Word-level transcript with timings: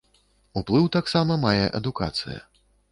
Уплыў 0.61 0.89
таксама 0.97 1.39
мае 1.47 1.65
адукацыя. 1.83 2.39